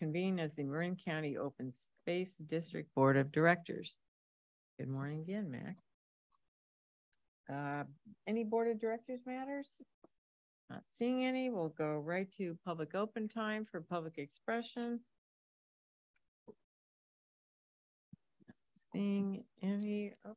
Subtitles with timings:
[0.00, 3.96] convene as the Marin County Open Space District Board of Directors.
[4.78, 5.76] Good morning again, Mac.
[7.52, 7.84] Uh,
[8.26, 9.68] any Board of Directors matters?
[10.70, 15.00] Not seeing any, we'll go right to public open time for public expression.
[18.92, 20.34] Seeing any, oh,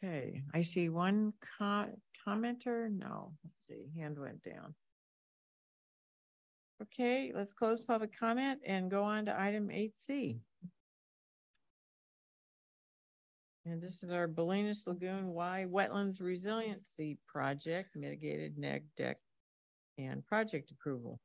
[0.00, 1.90] Okay, I see one co-
[2.26, 2.88] commenter.
[2.88, 4.74] No, let's see, hand went down.
[6.80, 10.38] Okay, let's close public comment and go on to item eight C.
[13.66, 19.18] And this is our Bolinas Lagoon Y Wetlands Resiliency Project, mitigated neg deck
[19.98, 21.20] and project approval.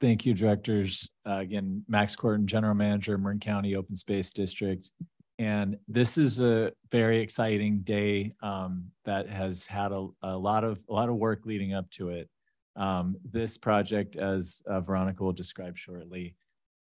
[0.00, 1.10] Thank you, directors.
[1.26, 4.90] Uh, again, Max Korten, General Manager, Marin County Open Space District.
[5.38, 10.80] And this is a very exciting day um, that has had a, a lot of
[10.88, 12.30] a lot of work leading up to it.
[12.76, 16.36] Um, this project, as uh, Veronica will describe shortly,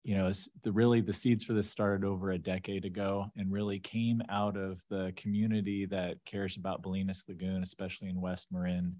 [0.02, 0.30] you know,
[0.62, 4.56] the really the seeds for this started over a decade ago and really came out
[4.56, 8.96] of the community that cares about Bolinas Lagoon, especially in West Marin.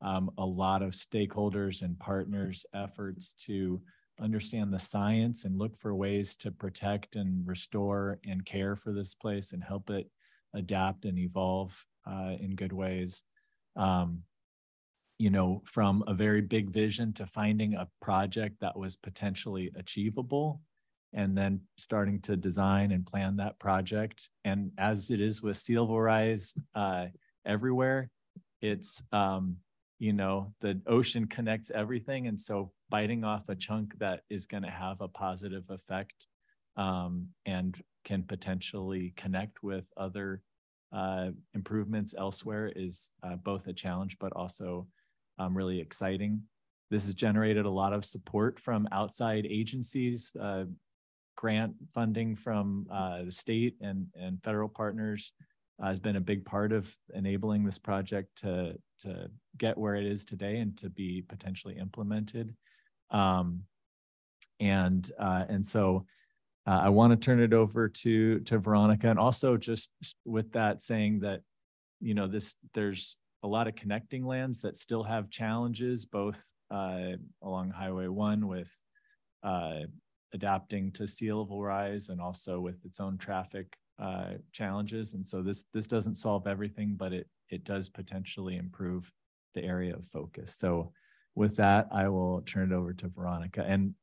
[0.00, 3.80] Um, a lot of stakeholders and partners efforts to
[4.20, 9.14] understand the science and look for ways to protect and restore and care for this
[9.14, 10.10] place and help it
[10.54, 13.22] adapt and evolve uh, in good ways.
[13.76, 14.22] Um,
[15.18, 20.60] you know, from a very big vision to finding a project that was potentially achievable
[21.12, 24.30] and then starting to design and plan that project.
[24.44, 27.06] And as it is with sea level rise uh,
[27.44, 28.10] everywhere,
[28.60, 29.56] it's, um,
[29.98, 32.28] you know, the ocean connects everything.
[32.28, 36.26] And so biting off a chunk that is going to have a positive effect
[36.76, 40.42] um, and can potentially connect with other
[40.92, 44.86] uh, improvements elsewhere is uh, both a challenge, but also
[45.38, 46.42] um, really exciting.
[46.90, 50.64] This has generated a lot of support from outside agencies, uh,
[51.36, 55.32] grant funding from uh, the state and, and federal partners
[55.80, 60.06] uh, has been a big part of enabling this project to, to get where it
[60.06, 62.54] is today and to be potentially implemented.
[63.10, 63.62] Um,
[64.60, 66.06] and uh, and so
[66.66, 69.90] uh, I want to turn it over to to Veronica, and also just
[70.24, 71.42] with that saying that
[72.00, 77.12] you know this there's a lot of connecting lands that still have challenges, both uh,
[77.42, 78.74] along Highway One with
[79.42, 79.80] uh,
[80.34, 85.14] adapting to sea level rise, and also with its own traffic uh, challenges.
[85.14, 89.10] And so this this doesn't solve everything, but it it does potentially improve
[89.54, 90.56] the area of focus.
[90.58, 90.92] So
[91.34, 93.64] with that, I will turn it over to Veronica.
[93.66, 93.94] And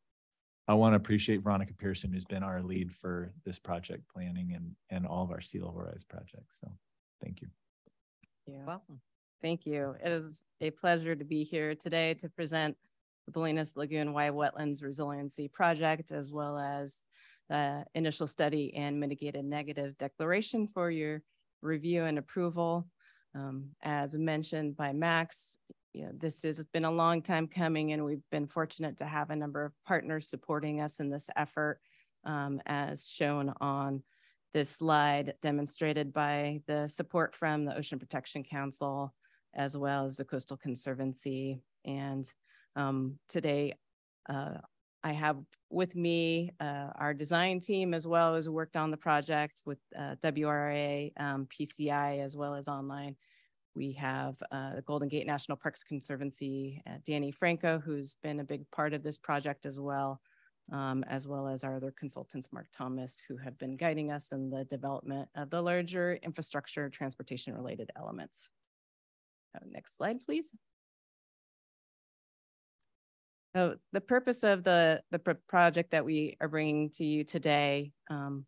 [0.67, 4.75] I want to appreciate Veronica Pearson, who's been our lead for this project planning and,
[4.89, 6.59] and all of our sea level rise projects.
[6.59, 6.71] So
[7.21, 7.49] thank you.
[8.47, 9.01] You're welcome.
[9.45, 9.95] Thank you.
[10.03, 12.75] It is a pleasure to be here today to present
[13.27, 17.03] the Bolinas Lagoon Y Wetlands Resiliency Project, as well as
[17.47, 21.21] the initial study and mitigated negative declaration for your
[21.61, 22.87] review and approval.
[23.35, 25.59] Um, as mentioned by Max,
[25.93, 29.29] you know, this has been a long time coming and we've been fortunate to have
[29.29, 31.81] a number of partners supporting us in this effort
[32.23, 34.01] um, as shown on
[34.55, 39.13] this slide demonstrated by the support from the Ocean Protection Council
[39.55, 41.61] as well as the Coastal Conservancy.
[41.85, 42.29] And
[42.75, 43.73] um, today
[44.29, 44.55] uh,
[45.03, 45.37] I have
[45.69, 50.15] with me uh, our design team as well as worked on the project with uh,
[50.21, 53.15] WRA, um, PCI, as well as online
[53.75, 58.43] we have uh, the Golden Gate National Parks Conservancy, uh, Danny Franco, who's been a
[58.43, 60.21] big part of this project as well,
[60.71, 64.49] um, as well as our other consultants, Mark Thomas, who have been guiding us in
[64.49, 68.49] the development of the larger infrastructure transportation related elements.
[69.55, 70.49] Uh, next slide, please.
[73.55, 78.45] So the purpose of the, the project that we are bringing to you today um,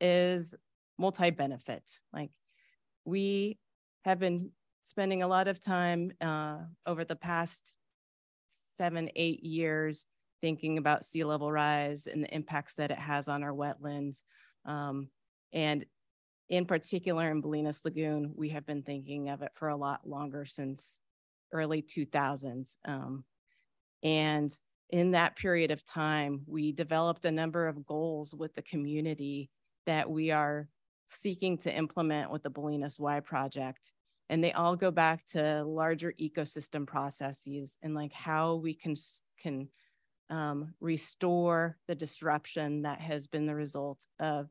[0.00, 0.54] is
[0.98, 1.82] multi-benefit.
[2.12, 2.30] Like
[3.06, 3.58] we
[4.04, 4.38] have been
[4.84, 7.72] spending a lot of time uh, over the past
[8.76, 10.04] seven, eight years
[10.42, 14.18] thinking about sea level rise and the impacts that it has on our wetlands.
[14.66, 15.08] Um,
[15.52, 15.86] and
[16.50, 20.44] in particular in Bolinas Lagoon, we have been thinking of it for a lot longer
[20.44, 20.98] since
[21.52, 22.76] early 2000s.
[22.84, 23.24] Um,
[24.02, 24.54] and
[24.90, 29.48] in that period of time, we developed a number of goals with the community
[29.86, 30.68] that we are
[31.08, 33.92] seeking to implement with the Bolinas Y project
[34.30, 38.94] and they all go back to larger ecosystem processes and like how we can
[39.38, 39.68] can
[40.30, 44.48] um, restore the disruption that has been the result of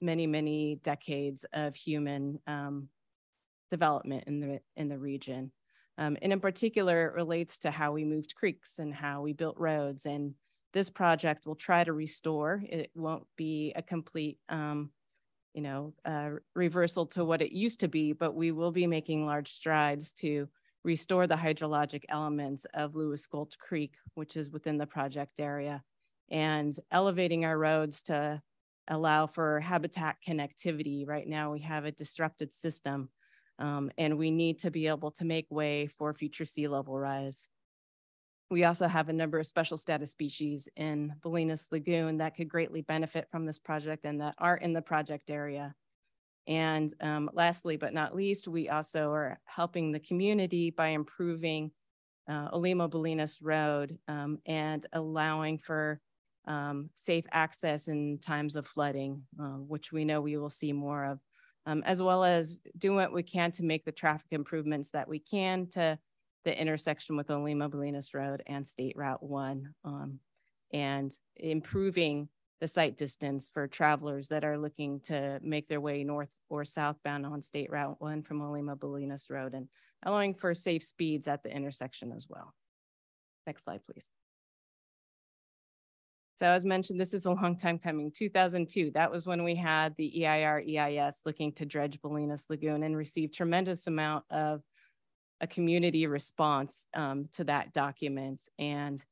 [0.00, 2.88] many many decades of human um,
[3.70, 5.52] development in the in the region
[5.98, 9.56] Um, and in particular, it relates to how we moved creeks and how we built
[9.58, 10.06] roads.
[10.06, 10.34] And
[10.72, 12.62] this project will try to restore.
[12.68, 14.90] It won't be a complete, um,
[15.54, 19.24] you know, uh, reversal to what it used to be, but we will be making
[19.24, 20.48] large strides to
[20.84, 25.82] restore the hydrologic elements of Lewis Gulch Creek, which is within the project area,
[26.30, 28.42] and elevating our roads to
[28.88, 31.06] allow for habitat connectivity.
[31.06, 33.10] Right now, we have a disrupted system,
[33.58, 37.46] um, and we need to be able to make way for future sea level rise.
[38.50, 42.82] We also have a number of special status species in Bolinas Lagoon that could greatly
[42.82, 45.74] benefit from this project and that are in the project area.
[46.46, 51.72] And um, lastly, but not least, we also are helping the community by improving
[52.28, 56.00] uh, Olema Bolinas Road um, and allowing for
[56.46, 61.04] um, safe access in times of flooding, uh, which we know we will see more
[61.04, 61.18] of,
[61.66, 65.18] um, as well as doing what we can to make the traffic improvements that we
[65.18, 65.98] can to
[66.44, 70.20] the intersection with Olema Bolinas Road and State Route 1 um,
[70.72, 72.28] and improving
[72.60, 77.26] the site distance for travelers that are looking to make their way north or southbound
[77.26, 79.68] on State Route 1 from Olema Bolinas Road and
[80.04, 82.54] allowing for safe speeds at the intersection as well.
[83.46, 84.10] Next slide, please.
[86.38, 88.12] So as mentioned, this is a long time coming.
[88.14, 92.96] 2002, that was when we had the EIR EIS looking to dredge Bolinas Lagoon and
[92.96, 94.62] received tremendous amount of
[95.40, 98.42] a community response um, to that document.
[98.58, 99.02] And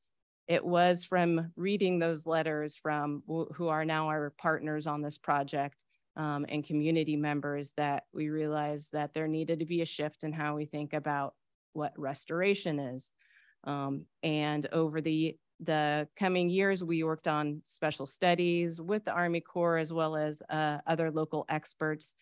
[0.49, 5.83] it was from reading those letters from who are now our partners on this project
[6.17, 10.33] um, and community members that we realized that there needed to be a shift in
[10.33, 11.35] how we think about
[11.73, 13.13] what restoration is.
[13.65, 19.41] Um, and over the the coming years, we worked on special studies with the Army
[19.41, 22.17] Corps as well as uh, other local experts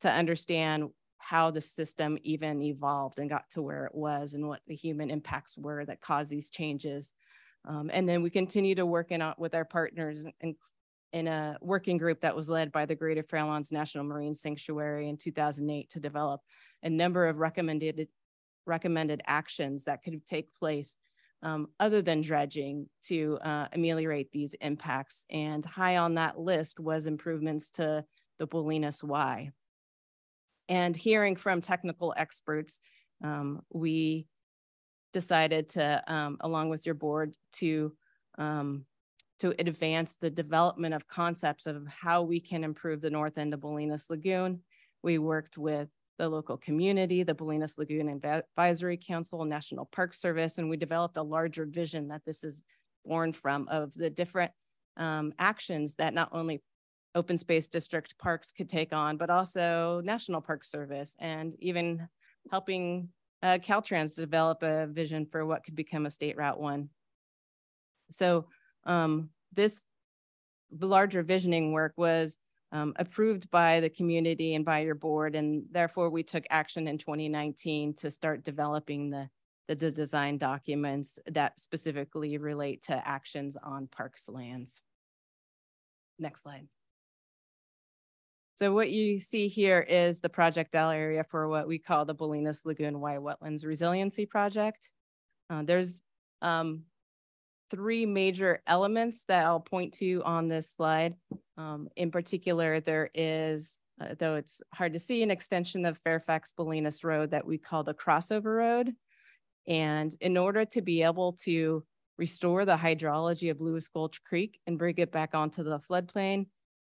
[0.00, 4.60] to understand how the system even evolved and got to where it was and what
[4.66, 7.12] the human impacts were that caused these changes.
[7.66, 10.56] Um, and then we continue to work in, uh, with our partners in,
[11.12, 15.16] in a working group that was led by the Greater Farallones National Marine Sanctuary in
[15.16, 16.40] 2008 to develop
[16.82, 18.08] a number of recommended,
[18.64, 20.96] recommended actions that could take place
[21.42, 25.24] um, other than dredging to uh, ameliorate these impacts.
[25.30, 28.04] And high on that list was improvements to
[28.38, 29.50] the Bolinas Y
[30.68, 32.80] and hearing from technical experts,
[33.24, 34.26] um, we
[35.12, 37.92] decided to, um, along with your board, to
[38.36, 38.84] um,
[39.40, 43.60] to advance the development of concepts of how we can improve the north end of
[43.60, 44.60] Bolinas Lagoon.
[45.02, 50.68] We worked with the local community, the Bolinas Lagoon Advisory Council, National Park Service, and
[50.68, 52.64] we developed a larger vision that this is
[53.04, 54.50] born from of the different
[54.96, 56.60] um, actions that not only
[57.14, 62.08] open space district parks could take on, but also National Park Service and even
[62.50, 63.08] helping
[63.42, 66.88] uh, Caltrans develop a vision for what could become a state route one.
[68.10, 68.46] So
[68.84, 69.84] um, this
[70.80, 72.36] larger visioning work was
[72.72, 76.98] um, approved by the community and by your board, and therefore we took action in
[76.98, 79.28] 2019 to start developing the,
[79.68, 84.80] the design documents that specifically relate to actions on parks lands.
[86.18, 86.68] Next slide.
[88.56, 92.66] So what you see here is the project area for what we call the Bolinas
[92.66, 94.90] Lagoon Y Wetlands Resiliency Project.
[95.48, 96.02] Uh, there's
[96.42, 96.82] um,
[97.70, 101.14] three major elements that I'll point to on this slide.
[101.56, 106.52] Um, in particular, there is, uh, though it's hard to see, an extension of Fairfax
[106.58, 108.94] Bolinas Road that we call the crossover road.
[109.66, 111.84] And in order to be able to
[112.16, 116.46] restore the hydrology of Lewis Gulch Creek and bring it back onto the floodplain,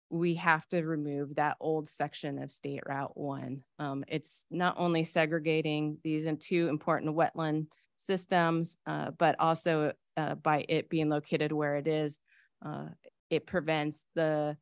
[0.10, 3.62] we have to remove that old section of State Route 1.
[3.78, 7.68] Um, it's not only segregating these in two important wetland
[8.00, 12.20] systems, uh, but also uh, by it being located where it is,
[12.66, 12.88] uh,
[13.30, 14.58] it prevents the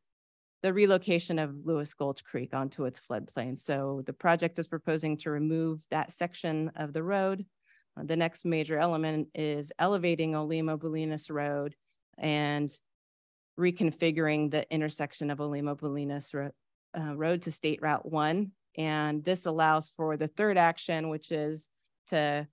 [0.62, 3.56] the relocation of Lewis Gulch Creek onto its floodplain.
[3.56, 7.46] So the project is proposing to remove that section of the road.
[7.96, 11.76] Uh, the next major element is elevating Olema Bolinas Road
[12.18, 12.70] and
[13.58, 16.50] reconfiguring the intersection of Olema Bolinas Ro
[16.98, 18.50] uh, Road to State Route 1.
[18.76, 21.70] And this allows for the third action, which is
[22.08, 22.48] to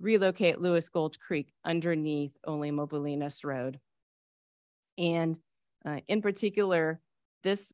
[0.00, 3.80] relocate Lewis Gulch Creek underneath Olema Bolinas Road.
[4.98, 5.38] And
[5.84, 7.00] uh, in particular,
[7.42, 7.72] this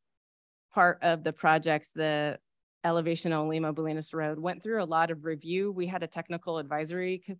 [0.72, 2.38] part of the projects, the
[2.84, 5.72] elevation of Olema Bolinas Road, went through a lot of review.
[5.72, 7.34] We had a technical advisory co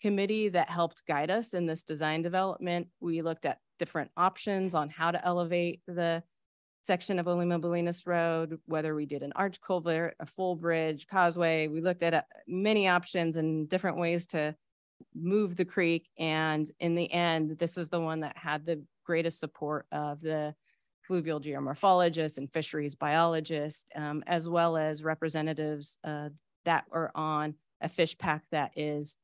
[0.00, 2.88] committee that helped guide us in this design development.
[3.00, 6.24] We looked at different options on how to elevate the
[6.82, 11.68] section of Olema Bolinas Road, whether we did an arch culvert, a full bridge, causeway.
[11.68, 14.56] We looked at uh, many options and different ways to
[15.14, 16.08] move the creek.
[16.18, 20.54] And in the end, this is the one that had the greatest support of the
[21.02, 26.28] fluvial geomorphologists and fisheries biologists, um, as well as representatives uh,
[26.64, 29.16] that are on a fish pack that is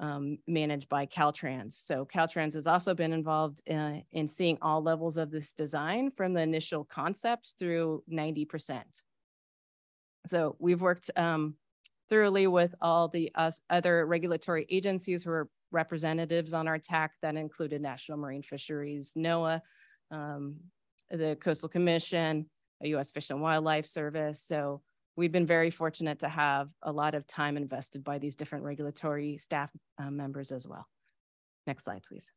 [0.00, 1.72] um, managed by Caltrans.
[1.72, 6.10] So Caltrans has also been involved in, uh, in seeing all levels of this design
[6.10, 8.82] from the initial concept through 90%.
[10.26, 11.54] So we've worked um,
[12.08, 17.36] thoroughly with all the us other regulatory agencies who are representatives on our TAC that
[17.36, 19.60] included National Marine Fisheries, NOAA,
[20.10, 20.56] um,
[21.10, 22.46] the Coastal Commission,
[22.82, 23.10] U.S.
[23.12, 24.42] Fish and Wildlife Service.
[24.42, 24.82] So
[25.16, 29.38] we've been very fortunate to have a lot of time invested by these different regulatory
[29.38, 30.86] staff uh, members as well.
[31.66, 32.30] Next slide, please.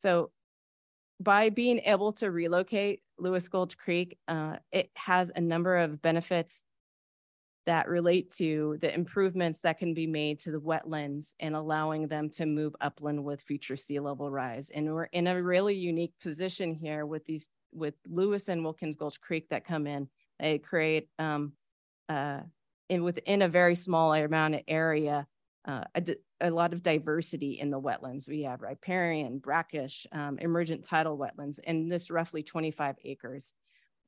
[0.00, 0.30] So
[1.20, 6.64] by being able to relocate Lewis Gulch Creek, uh, it has a number of benefits
[7.66, 12.28] that relate to the improvements that can be made to the wetlands and allowing them
[12.28, 14.70] to move upland with future sea level rise.
[14.70, 19.20] And we're in a really unique position here with these, with Lewis and Wilkins Gulch
[19.20, 20.08] Creek that come in.
[20.40, 21.52] They create, um,
[22.08, 22.40] uh,
[22.88, 25.26] in within a very small amount of area,
[25.66, 26.02] uh, a,
[26.40, 28.28] a, lot of diversity in the wetlands.
[28.28, 33.52] We have riparian, brackish, um, emergent tidal wetlands, and this roughly 25 acres.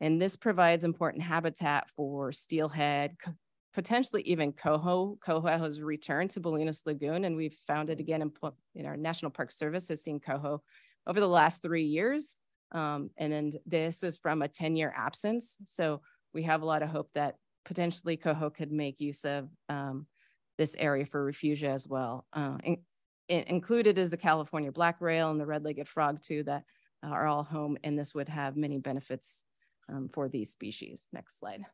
[0.01, 3.17] And this provides important habitat for steelhead,
[3.75, 5.19] potentially even coho.
[5.25, 8.33] Coho has returned to Bolinas Lagoon, and we've found it again in,
[8.75, 10.63] in our National Park Service has seen coho
[11.07, 12.37] over the last three years.
[12.73, 15.57] Um, and then this is from a 10 year absence.
[15.67, 16.01] So
[16.33, 20.07] we have a lot of hope that potentially coho could make use of um,
[20.57, 22.27] this area for refugia as well.
[22.33, 22.79] Uh, in,
[23.29, 26.65] in, included is the California black rail and the red-legged frog too that
[27.03, 29.45] are all home and this would have many benefits
[29.89, 31.09] um, for these species.
[31.13, 31.65] Next slide.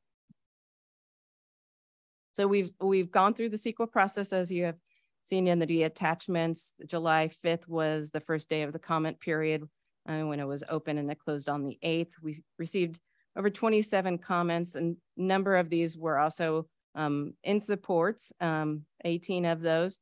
[2.32, 4.76] So we've we've gone through the CEQA process as you have
[5.25, 6.75] seen in the attachments.
[6.87, 9.68] July 5th was the first day of the comment period
[10.08, 12.12] uh, when it was open and it closed on the 8th.
[12.22, 13.00] We received
[13.37, 19.60] over 27 comments and number of these were also um, in support, um, 18 of
[19.60, 19.99] those.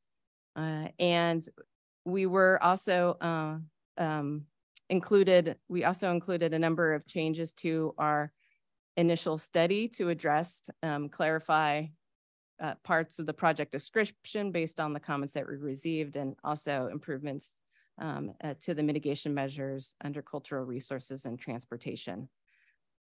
[0.56, 1.46] Uh, and
[2.04, 3.58] we were also uh,
[4.02, 4.44] um,
[4.88, 8.32] included, we also included a number of changes to our
[8.96, 11.84] initial study to address, um, clarify
[12.60, 16.88] uh, parts of the project description based on the comments that we received and also
[16.90, 17.54] improvements
[18.00, 22.28] um, uh, to the mitigation measures under cultural resources and transportation.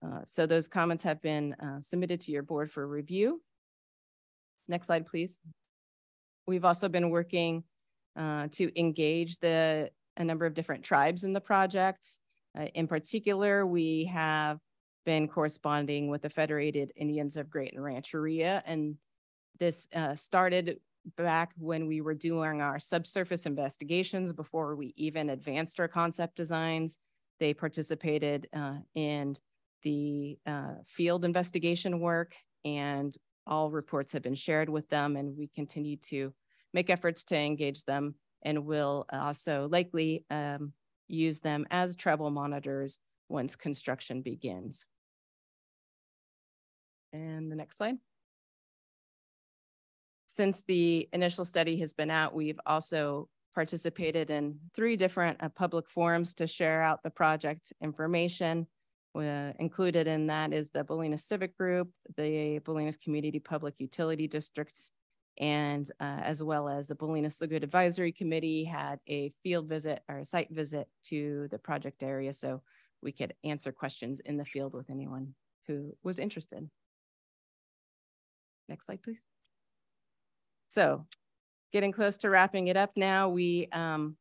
[0.05, 3.41] Uh, so those comments have been uh, submitted to your board for review.
[4.67, 5.37] Next slide, please.
[6.47, 7.63] We've also been working
[8.15, 12.07] uh, to engage the a number of different tribes in the project.
[12.57, 14.59] Uh, in particular, we have
[15.05, 18.95] been corresponding with the Federated Indians of Graton Rancheria, and
[19.59, 20.79] this uh, started
[21.17, 26.97] back when we were doing our subsurface investigations before we even advanced our concept designs.
[27.39, 29.35] They participated uh, in
[29.83, 35.47] the uh, field investigation work and all reports have been shared with them and we
[35.53, 36.33] continue to
[36.73, 40.73] make efforts to engage them and will also likely um,
[41.07, 44.85] use them as tribal monitors once construction begins.
[47.13, 47.97] And the next slide.
[50.35, 55.89] Since the initial study has been out, we've also participated in three different uh, public
[55.89, 58.67] forums to share out the project information.
[59.15, 64.91] Uh, included in that is the Bolinas Civic Group, the Bolinas Community Public Utility Districts,
[65.37, 70.17] and uh, as well as the Bolinas Lagoon Advisory Committee had a field visit or
[70.17, 72.61] a site visit to the project area so
[73.01, 75.33] we could answer questions in the field with anyone
[75.67, 76.69] who was interested.
[78.67, 79.34] Next slide, please.
[80.69, 81.05] So
[81.71, 84.17] getting close to wrapping it up now, we um,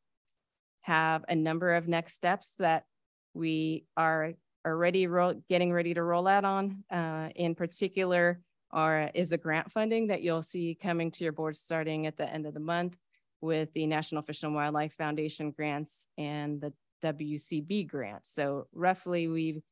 [0.82, 2.84] have a number of next steps that
[3.32, 4.32] we are
[4.66, 5.06] already
[5.48, 6.84] getting ready to roll out on.
[6.90, 11.56] Uh, in particular, are, is the grant funding that you'll see coming to your board
[11.56, 12.96] starting at the end of the month
[13.40, 16.72] with the National Fish and Wildlife Foundation grants and the
[17.04, 18.26] WCB grant.
[18.26, 19.62] So roughly we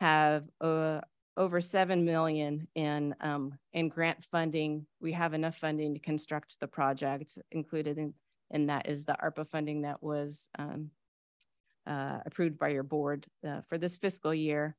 [0.00, 1.00] have uh,
[1.36, 4.86] over 7 million in, um, in grant funding.
[5.00, 8.14] We have enough funding to construct the project included in,
[8.50, 10.90] and that is the ARPA funding that was um,
[11.86, 14.76] uh, approved by your board uh, for this fiscal year.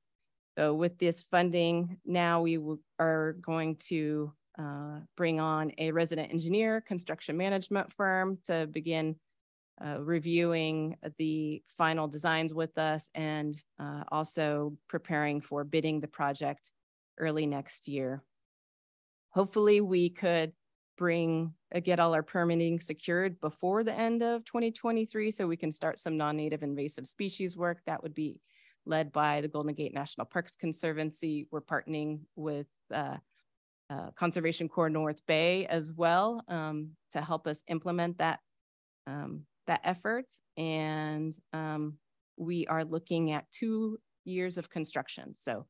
[0.57, 2.59] So with this funding, now we
[2.97, 9.17] are going to uh, bring on a resident engineer, construction management firm to begin
[9.84, 16.72] uh, reviewing the final designs with us and uh, also preparing for bidding the project
[17.17, 18.24] early next year.
[19.32, 20.53] Hopefully we could
[20.98, 25.72] bring, uh, get all our permitting secured before the end of 2023 so we can
[25.72, 27.79] start some non-native invasive species work.
[27.86, 28.39] That would be
[28.86, 31.48] led by the Golden Gate National Parks Conservancy.
[31.51, 33.17] We're partnering with uh,
[33.89, 38.39] uh, Conservation Corps North Bay as well um, to help us implement that
[39.08, 40.25] um, that effort.
[40.57, 41.98] And um,
[42.38, 45.34] we are looking at two years of construction.
[45.36, 45.65] So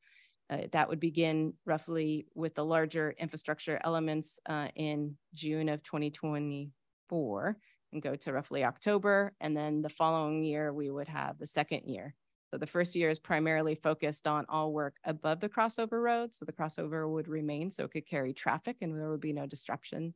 [0.49, 7.57] uh, that would begin roughly with the larger infrastructure elements uh, in June of 2024
[7.93, 9.33] and go to roughly October.
[9.41, 12.13] And then the following year, we would have the second year.
[12.51, 16.33] So the first year is primarily focused on all work above the crossover road.
[16.33, 19.47] So the crossover would remain so it could carry traffic and there would be no
[19.47, 20.13] disruption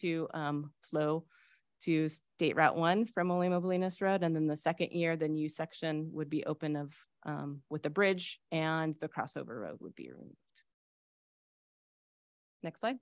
[0.00, 1.24] to um, flow
[1.82, 4.22] to State Route 1 from Olema Bolinas Road.
[4.22, 7.90] And then the second year, the new section would be open of um, with the
[7.90, 10.36] bridge and the crossover road would be removed.
[12.62, 12.98] Next slide.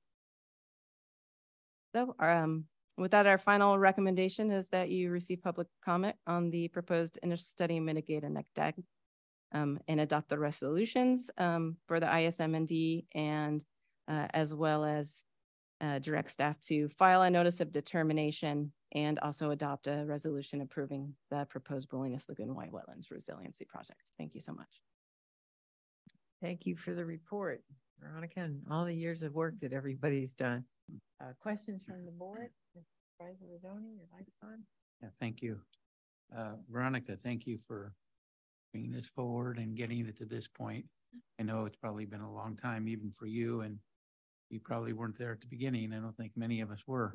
[1.94, 2.64] So um,
[2.96, 7.44] with that, our final recommendation is that you receive public comment on the proposed initial
[7.44, 8.82] study mitigate and NECDEG
[9.52, 13.64] um, and adopt the resolutions um, for the ISMND and
[14.08, 15.24] uh, as well as
[15.80, 21.14] uh, direct staff to file a notice of determination and also adopt a resolution approving
[21.30, 24.00] the proposed Bolinas Lagoon Y Wetlands Resiliency Project.
[24.18, 24.80] Thank you so much.
[26.42, 27.62] Thank you for the report,
[28.00, 30.64] Veronica, and all the years of work that everybody's done.
[31.20, 32.50] Uh, questions from the board?
[33.18, 34.62] Supervisor Rodoni, your light's on.
[35.02, 35.58] Yeah, thank you.
[36.36, 37.92] Uh, Veronica, thank you for
[38.72, 40.84] bringing this forward and getting it to this point.
[41.40, 43.78] I know it's probably been a long time even for you and
[44.50, 45.92] you probably weren't there at the beginning.
[45.92, 47.14] I don't think many of us were.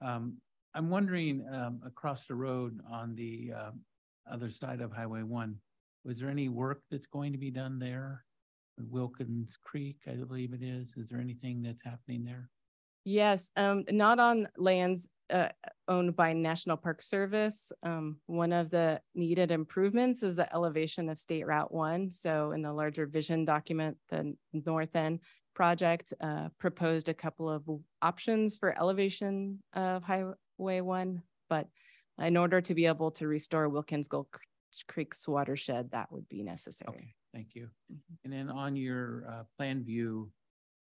[0.00, 0.38] Um,
[0.74, 3.70] I'm wondering um, across the road on the uh,
[4.30, 5.56] other side of Highway 1,
[6.04, 8.24] was there any work that's going to be done there?
[8.78, 10.94] Wilkins Creek, I believe it is.
[10.96, 12.48] Is there anything that's happening there?
[13.04, 15.48] Yes, um, not on lands uh,
[15.88, 17.72] owned by National Park Service.
[17.82, 22.10] Um, one of the needed improvements is the elevation of State Route 1.
[22.10, 25.20] So in the larger vision document, the north end
[25.54, 27.64] project uh, proposed a couple of
[28.00, 31.68] options for elevation of Highway 1, but
[32.18, 34.28] in order to be able to restore Wilkins Gulch
[34.88, 36.90] Creek's watershed, that would be necessary.
[36.90, 37.70] Okay, thank you.
[37.90, 38.16] Mm -hmm.
[38.24, 40.32] And then on your uh, plan view,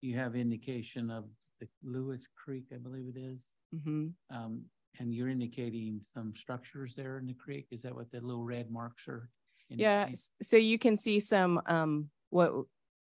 [0.01, 1.25] you have indication of
[1.59, 3.49] the Lewis Creek, I believe it is.
[3.71, 4.15] Mm -hmm.
[4.29, 7.67] um, and you're indicating some structures there in the creek.
[7.71, 9.29] Is that what the little red marks are?
[9.69, 10.09] Indicating?
[10.09, 12.51] Yeah, so you can see some um, what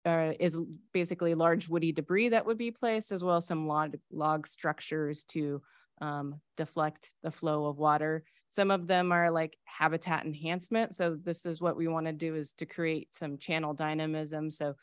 [0.06, 0.60] uh, is
[0.94, 5.24] basically large woody debris that would be placed, as well as some log, log structures
[5.26, 5.62] to
[6.02, 8.24] um, deflect the flow of water.
[8.50, 10.96] Some of them are like habitat enhancement.
[10.96, 14.50] So this is what we want to do is to create some channel dynamism.
[14.50, 14.76] So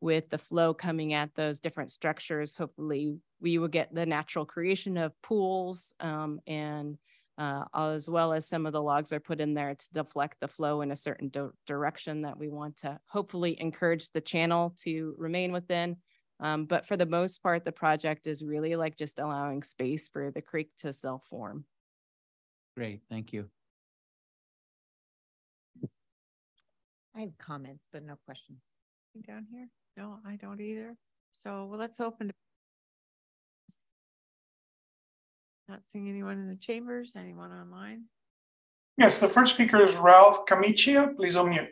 [0.00, 4.96] with the flow coming at those different structures, hopefully we will get the natural creation
[4.96, 6.98] of pools um, and
[7.40, 10.48] uh, as well as some of the logs are put in there to deflect the
[10.48, 11.32] flow in a certain
[11.66, 15.96] direction that we want to hopefully encourage the channel to remain within.
[16.38, 20.30] Um, but for the most part, the project is really like just allowing space for
[20.30, 21.64] the creek to self-form.
[22.76, 23.48] Great, thank you.
[27.16, 28.58] I have comments, but no questions.
[29.26, 29.68] Down here?
[29.96, 30.94] No, I don't either.
[31.32, 32.30] So well, let's open
[35.70, 38.06] Not seeing anyone in the chambers, anyone online?
[38.98, 41.12] Yes, the first speaker is Ralph Camicia.
[41.14, 41.68] Please unmute.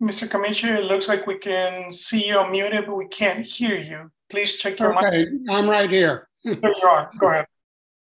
[0.00, 0.30] Mr.
[0.30, 4.08] Camicia, it looks like we can see you unmuted, but we can't hear you.
[4.30, 5.04] Please check your mic.
[5.04, 5.50] okay, mic.
[5.50, 6.28] I'm right here.
[6.44, 7.10] there you are.
[7.18, 7.46] Go ahead.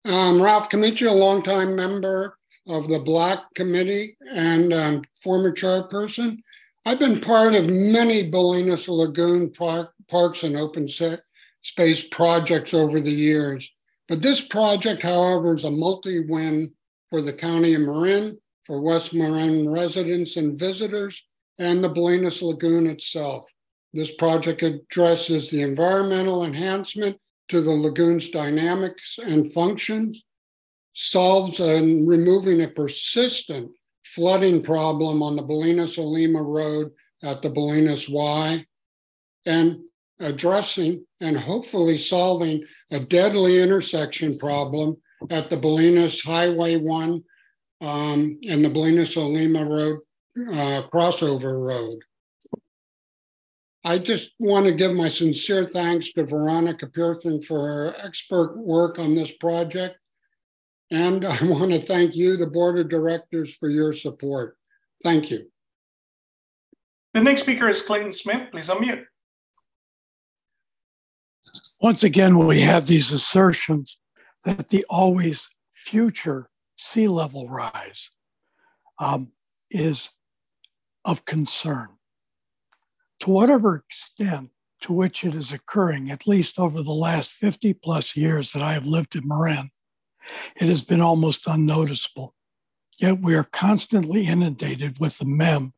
[0.07, 6.39] Um, Ralph Camicia, a longtime member of the Black Committee and um, former chairperson.
[6.87, 13.11] I've been part of many Bolinas Lagoon park, parks and open space projects over the
[13.11, 13.71] years.
[14.09, 16.73] But this project, however, is a multi-win
[17.11, 21.23] for the County of Marin, for West Marin residents and visitors,
[21.59, 23.51] and the Bolinas Lagoon itself.
[23.93, 30.23] This project addresses the environmental enhancement to the lagoon's dynamics and functions,
[30.93, 33.71] solves and removing a persistent
[34.15, 36.91] flooding problem on the Bolinas Olema Road
[37.23, 38.65] at the Bolinas Y,
[39.47, 39.85] and
[40.21, 44.97] addressing and hopefully solving a deadly intersection problem
[45.31, 47.25] at the Bolinas Highway 1
[47.81, 50.01] um, and the Bolinas Olema Road
[50.49, 52.01] uh, crossover road.
[53.85, 58.99] I just want to give my sincere thanks to Veronica Pearson for her expert work
[58.99, 59.97] on this project.
[60.91, 64.57] And I want to thank you, the Board of Directors, for your support.
[65.03, 65.51] Thank you.
[67.15, 68.49] The next speaker is Clayton Smith.
[68.51, 69.05] Please unmute.
[71.81, 73.99] Once again, we have these assertions
[74.45, 78.11] that the always future sea level rise
[78.99, 79.33] um,
[79.71, 80.11] is
[81.05, 81.89] of concern.
[83.21, 84.51] To whatever extent
[84.83, 88.75] to which it is occurring, at least over the last 50 plus years that I
[88.75, 89.71] have lived in Marin,
[90.57, 92.35] it has been almost unnoticeable.
[92.99, 95.75] Yet we are constantly inundated with the mem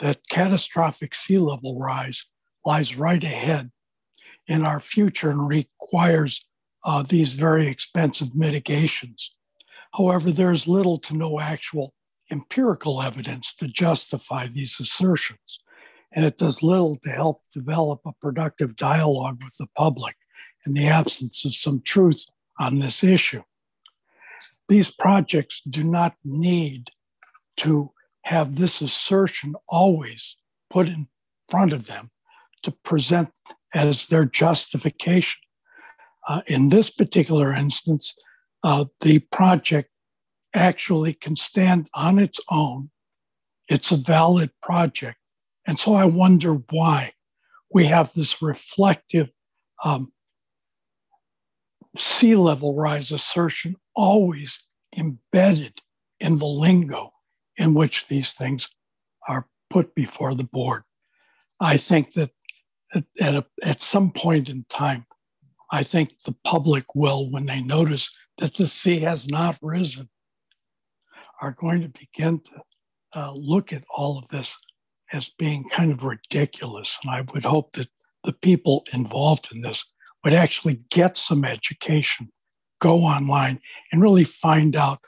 [0.00, 2.26] that catastrophic sea level rise
[2.64, 3.70] lies right ahead
[4.46, 6.44] in our future and requires
[6.84, 9.34] uh, these very expensive mitigations.
[9.94, 11.94] However, there is little to no actual
[12.30, 15.60] empirical evidence to justify these assertions,
[16.12, 20.16] and it does little to help develop a productive dialogue with the public
[20.66, 22.26] in the absence of some truth
[22.58, 23.42] on this issue.
[24.72, 26.92] These projects do not need
[27.58, 30.38] to have this assertion always
[30.70, 31.08] put in
[31.50, 32.10] front of them
[32.62, 33.28] to present
[33.74, 35.42] as their justification.
[36.26, 38.14] Uh, in this particular instance,
[38.64, 39.90] uh, the project
[40.54, 42.88] actually can stand on its own.
[43.68, 45.18] It's a valid project.
[45.66, 47.12] And so I wonder why
[47.70, 49.32] we have this reflective
[49.84, 50.14] um,
[51.96, 54.62] sea level rise assertion always
[54.96, 55.74] embedded
[56.20, 57.12] in the lingo
[57.56, 58.68] in which these things
[59.28, 60.82] are put before the board.
[61.60, 62.30] I think that
[62.94, 65.06] at, a, at some point in time,
[65.70, 70.08] I think the public will, when they notice that the sea has not risen,
[71.40, 72.62] are going to begin to
[73.14, 74.56] uh, look at all of this
[75.12, 76.98] as being kind of ridiculous.
[77.02, 77.88] And I would hope that
[78.24, 79.84] the people involved in this
[80.24, 82.30] would actually get some education,
[82.80, 85.00] go online, and really find out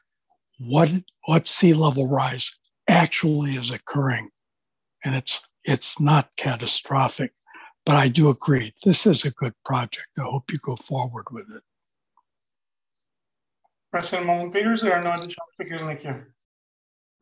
[0.58, 0.90] what
[1.26, 2.52] what sea level rise
[2.88, 4.30] actually is occurring.
[5.04, 7.32] And it's it's not catastrophic.
[7.86, 10.08] But I do agree, this is a good project.
[10.18, 11.62] I hope you go forward with it.
[13.90, 16.22] President Moulton-Peters, there are no additional speakers in the queue.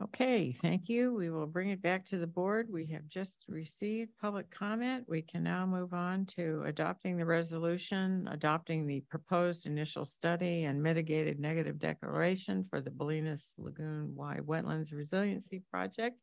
[0.02, 1.14] Okay, thank you.
[1.14, 2.68] We will bring it back to the board.
[2.68, 5.04] We have just received public comment.
[5.06, 10.82] We can now move on to adopting the resolution, adopting the proposed initial study and
[10.82, 16.16] mitigated negative declaration for the Bolinas Lagoon Y Wetlands Resiliency Project.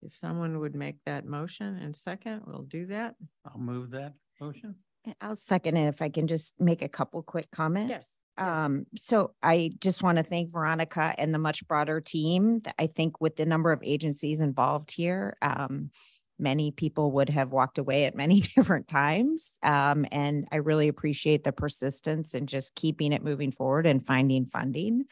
[0.00, 3.14] If someone would make that motion and second, we'll do that.
[3.44, 4.76] I'll move that motion.
[5.20, 7.90] I'll second it if I can just make a couple quick comments.
[7.90, 8.21] Yes.
[8.38, 12.62] Um, so I just want to thank Veronica and the much broader team.
[12.78, 15.90] I think with the number of agencies involved here, um,
[16.38, 19.52] many people would have walked away at many different times.
[19.62, 24.46] Um, and I really appreciate the persistence and just keeping it moving forward and finding
[24.46, 25.04] funding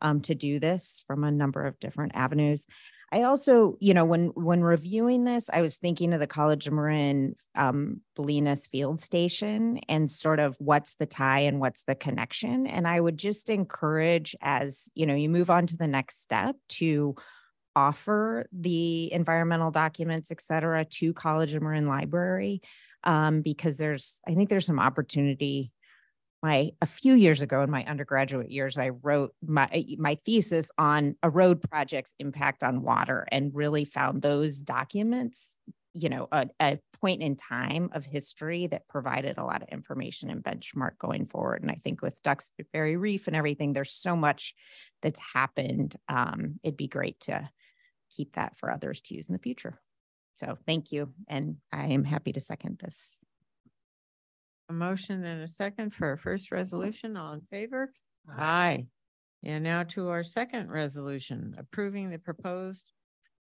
[0.00, 2.66] um, to do this from a number of different avenues.
[3.12, 6.72] I also, you know, when when reviewing this, I was thinking of the College of
[6.72, 12.66] Marin um, Bolinas Field Station and sort of what's the tie and what's the connection.
[12.66, 16.56] And I would just encourage, as you know, you move on to the next step
[16.80, 17.14] to
[17.76, 22.62] offer the environmental documents, et cetera, to College of Marin Library,
[23.04, 25.70] um, because there's, I think there's some opportunity
[26.42, 30.70] my a few years ago in my undergraduate years i wrote my eh, my thesis
[30.78, 35.56] on a road project's impact on water and really found those documents
[35.94, 40.30] you know a, a point in time of history that provided a lot of information
[40.30, 41.62] and benchmark going forward.
[41.62, 44.54] And i think with duxbury reef and everything there's so much
[45.02, 47.48] that's happened um, it'd be great to
[48.10, 49.80] keep that for others to use in the future.
[50.36, 53.16] So thank you and i am happy to second this
[54.68, 57.16] A motion and a second for our first resolution.
[57.16, 57.92] All in favor?
[58.30, 58.86] Aye.
[59.44, 62.84] And now to our second resolution, approving the proposed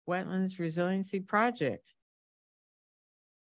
[0.08, 1.92] Wetlands Resiliency Project.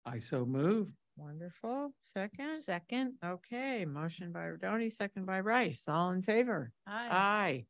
[0.06, 0.88] I so move.
[1.18, 1.94] Wonderful.
[2.14, 2.56] Second?
[2.58, 3.14] Second.
[3.24, 5.86] Okay, motion by Rodoni, second by Rice.
[5.88, 6.72] All in favor?
[6.88, 7.08] Aye.
[7.12, 7.66] Aye.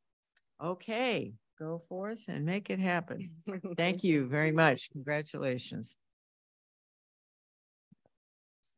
[0.66, 3.32] Okay, go forth and make it happen.
[3.78, 4.90] Thank you very much.
[4.92, 5.96] Congratulations.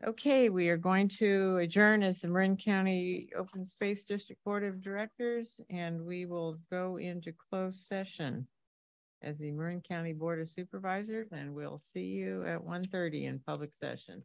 [0.07, 4.81] Okay, we are going to adjourn as the Marin County Open Space District Board of
[4.81, 8.47] Directors, and we will go into closed session
[9.21, 13.75] as the Marin County Board of Supervisors, and we'll see you at 1:30 in public
[13.75, 14.23] session.